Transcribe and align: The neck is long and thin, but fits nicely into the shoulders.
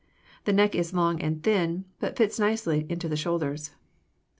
The 0.45 0.51
neck 0.51 0.73
is 0.73 0.95
long 0.95 1.21
and 1.21 1.43
thin, 1.43 1.85
but 1.99 2.17
fits 2.17 2.39
nicely 2.39 2.87
into 2.89 3.07
the 3.07 3.15
shoulders. 3.15 3.69